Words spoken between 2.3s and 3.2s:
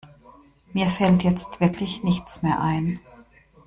mehr ein.